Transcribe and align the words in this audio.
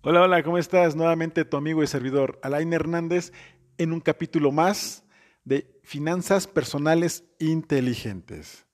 Hola, 0.00 0.22
hola, 0.22 0.44
¿cómo 0.44 0.58
estás? 0.58 0.94
Nuevamente 0.94 1.44
tu 1.44 1.56
amigo 1.56 1.82
y 1.82 1.88
servidor 1.88 2.38
Alain 2.44 2.72
Hernández 2.72 3.32
en 3.78 3.92
un 3.92 3.98
capítulo 3.98 4.52
más 4.52 5.02
de 5.42 5.76
Finanzas 5.82 6.46
Personales 6.46 7.24
Inteligentes. 7.40 8.64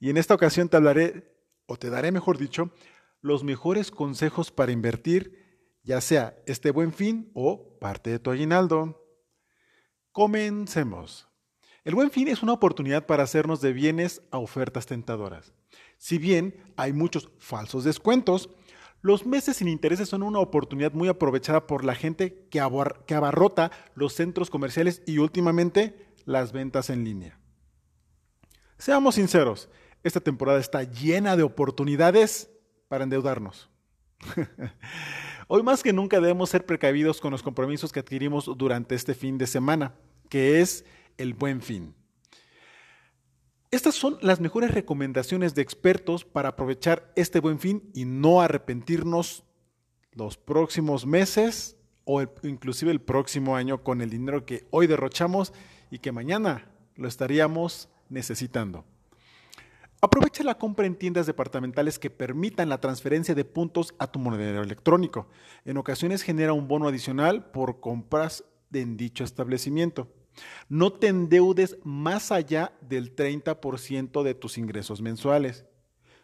Y 0.00 0.10
en 0.10 0.16
esta 0.16 0.34
ocasión 0.34 0.68
te 0.68 0.76
hablaré, 0.76 1.36
o 1.66 1.76
te 1.76 1.88
daré 1.88 2.10
mejor 2.10 2.36
dicho, 2.36 2.72
los 3.20 3.44
mejores 3.44 3.92
consejos 3.92 4.50
para 4.50 4.72
invertir, 4.72 5.78
ya 5.84 6.00
sea 6.00 6.36
este 6.46 6.72
buen 6.72 6.92
fin 6.92 7.30
o 7.32 7.78
parte 7.78 8.10
de 8.10 8.18
tu 8.18 8.32
aguinaldo. 8.32 9.06
Comencemos. 10.10 11.28
El 11.84 11.94
buen 11.94 12.10
fin 12.10 12.26
es 12.26 12.42
una 12.42 12.54
oportunidad 12.54 13.06
para 13.06 13.22
hacernos 13.22 13.60
de 13.60 13.72
bienes 13.72 14.20
a 14.32 14.38
ofertas 14.38 14.86
tentadoras. 14.86 15.52
Si 15.96 16.18
bien 16.18 16.74
hay 16.76 16.92
muchos 16.92 17.30
falsos 17.38 17.84
descuentos, 17.84 18.50
los 19.02 19.26
meses 19.26 19.56
sin 19.56 19.66
intereses 19.66 20.08
son 20.08 20.22
una 20.22 20.38
oportunidad 20.38 20.92
muy 20.92 21.08
aprovechada 21.08 21.66
por 21.66 21.84
la 21.84 21.96
gente 21.96 22.46
que, 22.50 22.60
abarrota 22.60 23.72
los 23.96 24.14
centros 24.14 24.48
comerciales 24.48 25.02
y 25.06 25.18
últimamente 25.18 26.06
las 26.24 26.52
ventas 26.52 26.88
en 26.88 27.04
línea. 27.04 27.38
Seamos 28.78 29.16
sinceros, 29.16 29.68
esta 30.04 30.20
temporada 30.20 30.60
está 30.60 30.84
llena 30.84 31.36
de 31.36 31.42
oportunidades 31.42 32.48
para 32.88 33.02
endeudarnos. 33.04 33.68
Hoy 35.48 35.64
más 35.64 35.82
que 35.82 35.92
nunca 35.92 36.20
debemos 36.20 36.50
ser 36.50 36.64
precavidos 36.64 37.20
con 37.20 37.32
los 37.32 37.42
compromisos 37.42 37.92
que 37.92 38.00
adquirimos 38.00 38.48
durante 38.56 38.94
este 38.94 39.14
fin 39.14 39.36
de 39.36 39.48
semana, 39.48 39.94
que 40.28 40.60
es 40.60 40.84
el 41.18 41.34
buen 41.34 41.60
fin. 41.60 41.94
Estas 43.72 43.94
son 43.94 44.18
las 44.20 44.38
mejores 44.38 44.72
recomendaciones 44.72 45.54
de 45.54 45.62
expertos 45.62 46.26
para 46.26 46.50
aprovechar 46.50 47.10
este 47.16 47.40
buen 47.40 47.58
fin 47.58 47.90
y 47.94 48.04
no 48.04 48.42
arrepentirnos 48.42 49.44
los 50.12 50.36
próximos 50.36 51.06
meses 51.06 51.78
o 52.04 52.20
inclusive 52.42 52.92
el 52.92 53.00
próximo 53.00 53.56
año 53.56 53.82
con 53.82 54.02
el 54.02 54.10
dinero 54.10 54.44
que 54.44 54.66
hoy 54.72 54.86
derrochamos 54.86 55.54
y 55.90 56.00
que 56.00 56.12
mañana 56.12 56.70
lo 56.96 57.08
estaríamos 57.08 57.88
necesitando. 58.10 58.84
Aprovecha 60.02 60.44
la 60.44 60.58
compra 60.58 60.84
en 60.84 60.96
tiendas 60.96 61.24
departamentales 61.24 61.98
que 61.98 62.10
permitan 62.10 62.68
la 62.68 62.78
transferencia 62.78 63.34
de 63.34 63.46
puntos 63.46 63.94
a 63.98 64.06
tu 64.06 64.18
monedero 64.18 64.62
electrónico. 64.62 65.28
En 65.64 65.78
ocasiones 65.78 66.20
genera 66.20 66.52
un 66.52 66.68
bono 66.68 66.88
adicional 66.88 67.50
por 67.52 67.80
compras 67.80 68.44
en 68.70 68.98
dicho 68.98 69.24
establecimiento. 69.24 70.08
No 70.68 70.92
te 70.92 71.08
endeudes 71.08 71.76
más 71.84 72.32
allá 72.32 72.72
del 72.80 73.14
30% 73.14 74.22
de 74.22 74.34
tus 74.34 74.58
ingresos 74.58 75.00
mensuales. 75.00 75.64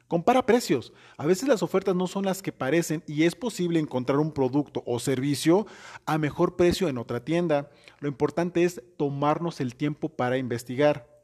Compara 0.08 0.46
precios. 0.46 0.94
A 1.18 1.26
veces 1.26 1.48
las 1.48 1.62
ofertas 1.62 1.94
no 1.94 2.06
son 2.06 2.24
las 2.24 2.40
que 2.40 2.50
parecen 2.50 3.04
y 3.06 3.24
es 3.24 3.34
posible 3.34 3.78
encontrar 3.78 4.18
un 4.18 4.32
producto 4.32 4.82
o 4.86 4.98
servicio 4.98 5.66
a 6.06 6.16
mejor 6.16 6.56
precio 6.56 6.88
en 6.88 6.96
otra 6.96 7.24
tienda. 7.24 7.70
Lo 8.00 8.08
importante 8.08 8.64
es 8.64 8.82
tomarnos 8.96 9.60
el 9.60 9.74
tiempo 9.74 10.08
para 10.08 10.38
investigar. 10.38 11.18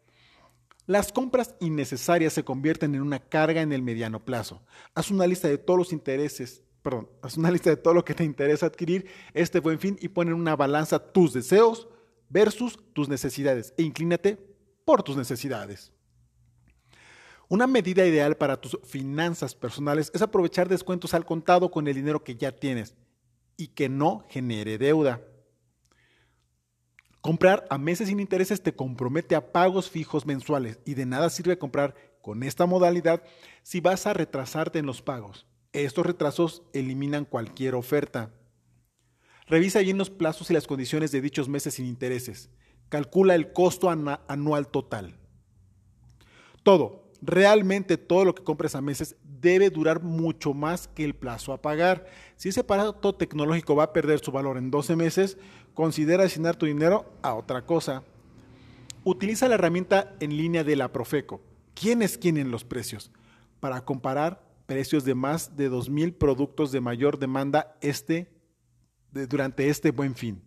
Las 0.87 1.13
compras 1.13 1.55
innecesarias 1.61 2.35
se 2.35 2.45
convierten 2.45 2.95
en 2.95 3.01
una 3.01 3.21
carga 3.21 3.63
en 3.63 3.73
el 3.73 3.81
mediano 3.81 4.23
plazo. 4.23 4.61
Haz 4.95 5.11
una 5.11 5.27
lista 5.27 5.49
de 5.49 5.57
todos 5.57 5.79
los 5.79 5.93
intereses, 5.95 6.63
perdón, 6.83 7.09
haz 7.23 7.39
una 7.39 7.51
lista 7.51 7.71
de 7.71 7.79
todo 7.79 7.95
lo 7.95 8.05
que 8.05 8.13
te 8.13 8.23
interesa 8.25 8.67
adquirir 8.67 9.07
este 9.33 9.61
buen 9.61 9.79
fin 9.79 9.97
y 10.03 10.09
pon 10.09 10.29
en 10.29 10.35
una 10.35 10.57
balanza 10.57 10.99
tus 10.99 11.33
deseos, 11.33 11.89
versus 12.29 12.79
tus 12.93 13.09
necesidades 13.09 13.75
e 13.77 13.83
inclínate 13.83 14.39
por 14.85 15.03
tus 15.03 15.17
necesidades. 15.17 15.93
Una 17.49 17.67
medida 17.67 18.07
ideal 18.07 18.37
para 18.37 18.61
tus 18.61 18.79
finanzas 18.85 19.55
personales 19.55 20.11
es 20.15 20.23
aprovechar 20.23 20.69
descuentos 20.69 21.15
al 21.15 21.27
contado 21.27 21.71
con 21.71 21.87
el 21.87 21.95
dinero 21.95 22.25
que 22.25 22.37
ya 22.37 22.53
tienes 22.53 22.95
y 23.57 23.69
que 23.69 23.89
no 23.89 24.25
genere 24.29 24.79
deuda. 24.79 25.21
Comprar 27.21 27.67
a 27.71 27.79
meses 27.79 28.09
sin 28.09 28.21
intereses 28.21 28.63
te 28.63 28.75
compromete 28.75 29.35
a 29.35 29.53
pagos 29.53 29.89
fijos 29.89 30.27
mensuales 30.27 30.79
y 30.85 30.95
de 30.95 31.07
nada 31.07 31.31
sirve 31.31 31.59
comprar 31.59 31.95
con 32.21 32.43
esta 32.43 32.67
modalidad 32.67 33.23
si 33.63 33.81
vas 33.81 34.07
a 34.07 34.15
retrasarte 34.15 34.79
en 34.79 34.87
los 34.87 35.03
pagos. 35.03 35.47
Estos 35.73 36.07
retrasos 36.07 36.63
eliminan 36.73 37.25
cualquier 37.25 37.75
oferta. 37.75 38.31
Revisa 39.47 39.81
bien 39.81 39.99
los 39.99 40.11
plazos 40.11 40.51
y 40.51 40.55
las 40.55 40.67
condiciones 40.67 41.13
de 41.13 41.21
dichos 41.21 41.49
meses 41.49 41.75
sin 41.75 41.87
intereses. 41.87 42.51
Calcula 42.89 43.35
el 43.35 43.53
costo 43.53 43.91
anual 43.91 44.69
total. 44.69 45.17
Todo, 46.63 47.05
realmente 47.21 47.99
todo 47.99 48.25
lo 48.25 48.35
que 48.35 48.43
compres 48.43 48.75
a 48.75 48.81
meses 48.81 49.17
debe 49.23 49.69
durar 49.69 50.03
mucho 50.03 50.55
más 50.55 50.89
que 50.89 51.05
el 51.05 51.15
plazo 51.15 51.53
a 51.53 51.61
pagar. 51.61 52.07
Si 52.37 52.49
ese 52.49 52.61
aparato 52.61 53.15
tecnológico 53.15 53.77
va 53.77 53.85
a 53.85 53.93
perder 53.93 54.21
su 54.21 54.33
valor 54.33 54.57
en 54.57 54.71
12 54.71 54.97
meses, 54.97 55.37
considera 55.75 56.25
asignar 56.25 56.57
tu 56.57 56.67
dinero 56.67 57.05
a 57.21 57.35
otra 57.35 57.67
cosa. 57.67 58.03
Utiliza 59.05 59.49
la 59.49 59.57
herramienta 59.57 60.15
en 60.21 60.37
línea 60.37 60.65
de 60.65 60.77
la 60.77 60.91
Profeco. 60.91 61.43
¿Quién 61.75 62.01
es 62.01 62.17
quién 62.17 62.39
en 62.39 62.51
los 62.51 62.65
precios? 62.65 63.11
Para 63.61 63.85
comparar 63.85 64.43
precios 64.65 65.05
de 65.05 65.15
más 65.15 65.57
de 65.57 65.71
2.000 65.71 66.17
productos 66.17 66.73
de 66.73 66.81
mayor 66.81 67.19
demanda 67.19 67.77
este 67.83 68.34
durante 69.29 69.69
este 69.69 69.91
buen 69.91 70.15
fin. 70.15 70.43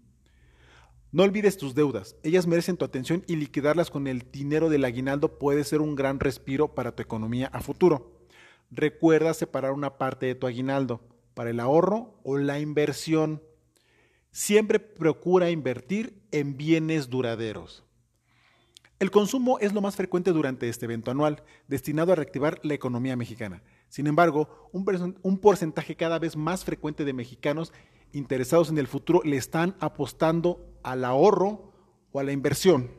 No 1.11 1.23
olvides 1.23 1.57
tus 1.57 1.73
deudas, 1.73 2.17
ellas 2.23 2.47
merecen 2.47 2.78
tu 2.78 2.83
atención 2.83 3.23
y 3.28 3.38
liquidarlas 3.38 3.89
con 3.89 4.07
el 4.07 4.29
dinero 4.31 4.69
del 4.69 4.83
aguinaldo 4.83 5.39
puede 5.39 5.63
ser 5.63 5.81
un 5.81 5.95
gran 5.95 6.19
respiro 6.19 6.75
para 6.75 6.95
tu 6.95 7.01
economía 7.01 7.47
a 7.53 7.61
futuro. 7.61 8.28
Recuerda 8.69 9.33
separar 9.33 9.72
una 9.72 9.97
parte 9.97 10.25
de 10.25 10.35
tu 10.35 10.47
aguinaldo 10.47 11.01
para 11.33 11.50
el 11.50 11.59
ahorro 11.59 12.19
o 12.23 12.38
la 12.38 12.59
inversión. 12.59 13.41
Siempre 14.31 14.79
procura 14.79 15.49
invertir 15.49 16.22
en 16.31 16.57
bienes 16.57 17.09
duraderos. 17.09 17.85
El 18.99 19.11
consumo 19.11 19.59
es 19.59 19.73
lo 19.73 19.81
más 19.81 19.95
frecuente 19.95 20.31
durante 20.31 20.67
este 20.67 20.85
evento 20.85 21.11
anual, 21.11 21.44
destinado 21.67 22.11
a 22.11 22.16
reactivar 22.16 22.59
la 22.63 22.73
economía 22.73 23.16
mexicana. 23.16 23.61
Sin 23.89 24.07
embargo, 24.07 24.69
un, 24.72 25.38
porcentaje 25.38 25.95
cada 25.95 26.17
vez 26.17 26.35
más 26.35 26.66
frecuente 26.66 27.05
de 27.05 27.13
mexicanos 27.13 27.72
interesados 28.13 28.69
en 28.69 28.78
el 28.78 28.88
futuro 28.88 29.22
le 29.23 29.38
están 29.38 29.75
apostando 29.79 30.79
al 30.84 31.03
ahorro 31.06 31.72
o 32.12 32.19
a 32.19 32.23
la 32.23 32.31
inversión. 32.31 32.90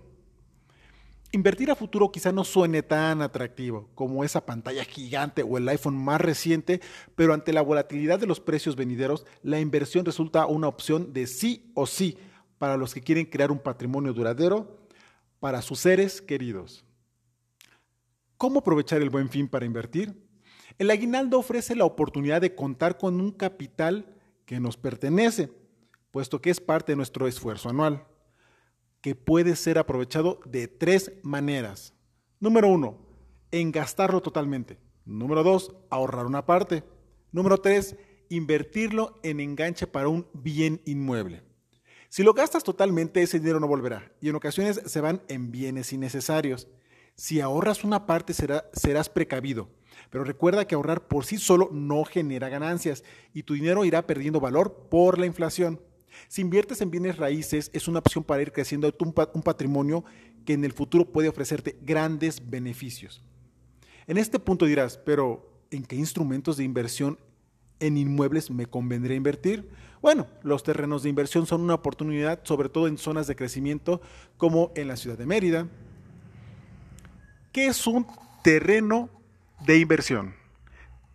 Invertir 1.30 1.70
a 1.70 1.74
futuro 1.74 2.10
quizá 2.10 2.32
no 2.32 2.42
suene 2.42 2.82
tan 2.82 3.20
atractivo 3.20 3.90
como 3.94 4.24
esa 4.24 4.46
pantalla 4.46 4.82
gigante 4.84 5.42
o 5.42 5.58
el 5.58 5.68
iPhone 5.68 5.96
más 5.96 6.20
reciente, 6.20 6.80
pero 7.14 7.34
ante 7.34 7.52
la 7.52 7.60
volatilidad 7.60 8.18
de 8.18 8.26
los 8.26 8.40
precios 8.40 8.76
venideros, 8.76 9.26
la 9.42 9.60
inversión 9.60 10.06
resulta 10.06 10.46
una 10.46 10.68
opción 10.68 11.12
de 11.12 11.26
sí 11.26 11.70
o 11.74 11.86
sí 11.86 12.16
para 12.56 12.78
los 12.78 12.94
que 12.94 13.02
quieren 13.02 13.26
crear 13.26 13.50
un 13.50 13.58
patrimonio 13.58 14.14
duradero 14.14 14.78
para 15.38 15.60
sus 15.60 15.80
seres 15.80 16.22
queridos. 16.22 16.84
¿Cómo 18.38 18.60
aprovechar 18.60 19.02
el 19.02 19.10
buen 19.10 19.28
fin 19.28 19.48
para 19.48 19.66
invertir? 19.66 20.14
El 20.78 20.90
aguinaldo 20.90 21.38
ofrece 21.38 21.76
la 21.76 21.84
oportunidad 21.84 22.40
de 22.40 22.54
contar 22.54 22.96
con 22.96 23.20
un 23.20 23.32
capital 23.32 24.17
que 24.48 24.60
nos 24.60 24.78
pertenece, 24.78 25.52
puesto 26.10 26.40
que 26.40 26.48
es 26.48 26.58
parte 26.58 26.92
de 26.92 26.96
nuestro 26.96 27.28
esfuerzo 27.28 27.68
anual, 27.68 28.06
que 29.02 29.14
puede 29.14 29.54
ser 29.54 29.76
aprovechado 29.76 30.40
de 30.46 30.68
tres 30.68 31.12
maneras. 31.22 31.92
Número 32.40 32.66
uno, 32.68 32.96
en 33.50 33.70
gastarlo 33.70 34.22
totalmente. 34.22 34.78
Número 35.04 35.42
dos, 35.42 35.76
ahorrar 35.90 36.24
una 36.24 36.46
parte. 36.46 36.82
Número 37.30 37.58
tres, 37.58 37.94
invertirlo 38.30 39.20
en 39.22 39.40
enganche 39.40 39.86
para 39.86 40.08
un 40.08 40.26
bien 40.32 40.80
inmueble. 40.86 41.42
Si 42.08 42.22
lo 42.22 42.32
gastas 42.32 42.64
totalmente, 42.64 43.20
ese 43.20 43.40
dinero 43.40 43.60
no 43.60 43.68
volverá 43.68 44.10
y 44.22 44.30
en 44.30 44.36
ocasiones 44.36 44.80
se 44.86 45.00
van 45.02 45.20
en 45.28 45.52
bienes 45.52 45.92
innecesarios. 45.92 46.68
Si 47.16 47.42
ahorras 47.42 47.84
una 47.84 48.06
parte, 48.06 48.32
serás 48.32 49.10
precavido 49.10 49.68
pero 50.10 50.24
recuerda 50.24 50.66
que 50.66 50.74
ahorrar 50.74 51.06
por 51.06 51.24
sí 51.24 51.38
solo 51.38 51.68
no 51.72 52.04
genera 52.04 52.48
ganancias 52.48 53.04
y 53.34 53.42
tu 53.42 53.54
dinero 53.54 53.84
irá 53.84 54.06
perdiendo 54.06 54.40
valor 54.40 54.88
por 54.90 55.18
la 55.18 55.26
inflación. 55.26 55.80
Si 56.26 56.40
inviertes 56.40 56.80
en 56.80 56.90
bienes 56.90 57.16
raíces, 57.16 57.70
es 57.72 57.86
una 57.88 58.00
opción 58.00 58.24
para 58.24 58.42
ir 58.42 58.52
creciendo 58.52 58.92
un 59.00 59.42
patrimonio 59.42 60.04
que 60.44 60.54
en 60.54 60.64
el 60.64 60.72
futuro 60.72 61.04
puede 61.04 61.28
ofrecerte 61.28 61.78
grandes 61.82 62.48
beneficios. 62.48 63.22
En 64.06 64.16
este 64.16 64.38
punto 64.38 64.64
dirás, 64.64 64.96
pero 64.96 65.62
¿en 65.70 65.84
qué 65.84 65.96
instrumentos 65.96 66.56
de 66.56 66.64
inversión 66.64 67.18
en 67.80 67.98
inmuebles 67.98 68.50
me 68.50 68.66
convendría 68.66 69.16
invertir? 69.16 69.68
Bueno, 70.00 70.26
los 70.42 70.62
terrenos 70.62 71.02
de 71.02 71.10
inversión 71.10 71.46
son 71.46 71.60
una 71.60 71.74
oportunidad, 71.74 72.40
sobre 72.44 72.68
todo 72.68 72.88
en 72.88 72.98
zonas 72.98 73.26
de 73.26 73.36
crecimiento 73.36 74.00
como 74.36 74.72
en 74.76 74.88
la 74.88 74.96
ciudad 74.96 75.18
de 75.18 75.26
Mérida. 75.26 75.68
¿Qué 77.52 77.66
es 77.66 77.86
un 77.86 78.06
terreno 78.42 79.10
de 79.64 79.78
inversión. 79.78 80.34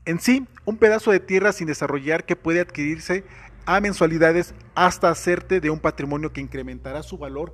En 0.06 0.20
sí, 0.20 0.46
un 0.66 0.78
pedazo 0.78 1.12
de 1.12 1.20
tierra 1.20 1.54
sin 1.54 1.68
desarrollar 1.68 2.26
que 2.26 2.36
puede 2.36 2.60
adquirirse 2.60 3.24
a 3.66 3.80
mensualidades 3.80 4.54
hasta 4.76 5.10
hacerte 5.10 5.62
de 5.62 5.70
un 5.70 5.80
patrimonio 5.80 6.34
que 6.34 6.42
incrementará 6.42 7.04
su 7.04 7.18
valor 7.18 7.54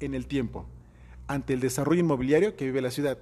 en 0.00 0.14
el 0.14 0.26
tiempo 0.26 0.66
ante 1.26 1.52
el 1.52 1.60
desarrollo 1.60 2.00
inmobiliario 2.00 2.56
que 2.56 2.64
vive 2.64 2.80
la 2.80 2.90
ciudad. 2.90 3.18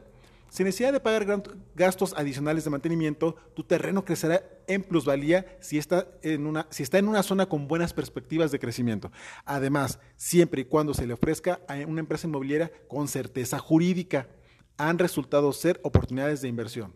Sin 0.49 0.65
necesidad 0.65 0.95
de 0.95 1.01
pagar 1.01 1.43
gastos 1.75 2.15
adicionales 2.17 2.65
de 2.65 2.71
mantenimiento, 2.71 3.37
tu 3.55 3.65
terreno 3.65 4.07
crecerá 4.07 4.43
en 4.67 4.83
plusvalía 4.83 5.45
si 5.61 5.77
está 5.77 6.07
en, 6.23 6.47
una, 6.47 6.67
si 6.71 6.83
está 6.83 6.97
en 6.97 7.07
una 7.07 7.23
zona 7.23 7.47
con 7.47 7.69
buenas 7.69 7.93
perspectivas 7.93 8.51
de 8.51 8.59
crecimiento. 8.59 9.13
Además, 9.45 9.99
siempre 10.17 10.63
y 10.63 10.65
cuando 10.65 10.95
se 10.95 11.07
le 11.07 11.13
ofrezca 11.13 11.61
a 11.69 11.75
una 11.87 12.01
empresa 12.01 12.27
inmobiliaria 12.27 12.73
con 12.89 13.09
certeza 13.09 13.59
jurídica, 13.59 14.29
han 14.79 14.99
resultado 14.99 15.53
ser 15.53 15.79
oportunidades 15.83 16.41
de 16.41 16.49
inversión. 16.49 16.95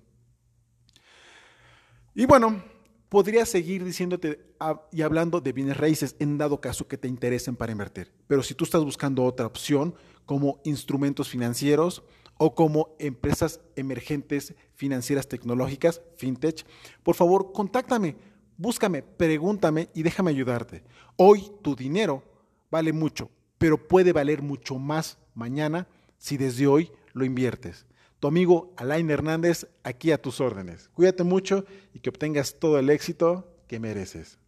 Y 2.14 2.26
bueno, 2.26 2.62
podría 3.09 3.47
seguir 3.47 3.85
diciéndote 3.85 4.55
y 4.91 5.03
hablando 5.03 5.41
de 5.41 5.53
bienes 5.53 5.79
raíces 5.79 6.14
en 6.19 6.37
dado 6.37 6.61
caso 6.61 6.87
que 6.87 6.99
te 6.99 7.09
interesen 7.09 7.56
para 7.56 7.73
invertir. 7.73 8.12
Pero 8.26 8.43
si 8.43 8.55
tú 8.55 8.64
estás 8.64 8.85
buscando 8.85 9.25
otra 9.25 9.47
opción, 9.47 9.94
como 10.26 10.61
instrumentos 10.64 11.29
financieros 11.29 12.03
o 12.37 12.55
como 12.55 12.94
empresas 12.99 13.61
emergentes 13.76 14.55
financieras 14.75 15.26
tecnológicas, 15.26 16.03
fintech, 16.17 16.67
por 17.03 17.14
favor, 17.14 17.53
contáctame, 17.53 18.17
búscame, 18.58 19.03
pregúntame 19.03 19.88
y 19.94 20.03
déjame 20.03 20.31
ayudarte. 20.31 20.85
Hoy 21.17 21.50
tu 21.62 21.75
dinero 21.75 22.23
vale 22.70 22.93
mucho, 22.93 23.31
pero 23.56 23.88
puede 23.88 24.12
valer 24.12 24.43
mucho 24.43 24.79
más 24.79 25.19
mañana 25.35 25.88
si 26.19 26.37
desde 26.37 26.67
hoy 26.67 26.91
lo 27.15 27.25
inviertes 27.25 27.87
tu 28.22 28.28
amigo 28.28 28.72
Alain 28.76 29.10
Hernández 29.10 29.66
aquí 29.82 30.12
a 30.12 30.22
tus 30.22 30.40
órdenes. 30.40 30.88
Cuídate 30.94 31.24
mucho 31.24 31.64
y 31.92 31.98
que 31.98 32.08
obtengas 32.08 32.54
todo 32.60 32.78
el 32.78 32.88
éxito 32.88 33.52
que 33.66 33.80
mereces. 33.80 34.38